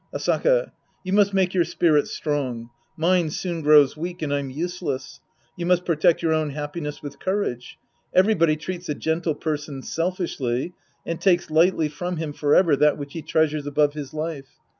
[0.15, 0.71] Asaka.
[1.03, 2.71] You must make your spirit strong.
[2.97, 5.19] Mine soon grows weak and I'm useless.
[5.55, 7.77] You must protect your own happiness with courage.
[8.11, 10.73] Everybody treats a gentle person selfishly
[11.05, 14.47] and takes lightly from him forever that which he treasures above his life.